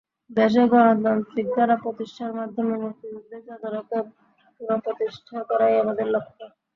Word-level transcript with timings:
দেশে 0.29 0.63
গণতান্ত্রিক 0.71 1.47
ধারা 1.55 1.75
প্রতিষ্ঠার 1.83 2.31
মাধ্যমে 2.33 2.75
মুক্তিযুদ্ধের 2.83 3.41
চেতনাকে 3.47 3.97
পুনঃপ্রতিষ্ঠা 4.61 5.39
করাই 5.49 5.75
আমাদের 5.83 6.07
লক্ষ্য। 6.13 6.43